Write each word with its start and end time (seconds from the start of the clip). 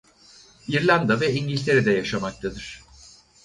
İrlanda 0.67 1.19
ve 1.21 1.33
İngiltere'de 1.33 1.91
yaşamaktadır. 1.91 2.83